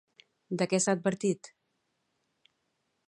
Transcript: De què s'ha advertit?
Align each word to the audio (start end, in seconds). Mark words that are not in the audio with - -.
De 0.61 0.67
què 0.71 0.79
s'ha 0.85 0.95
advertit? 0.99 1.51